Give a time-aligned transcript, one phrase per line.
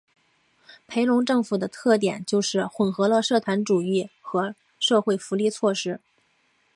[0.87, 5.99] 裴隆政府的特点就是混合了社团主义和社会福利措施。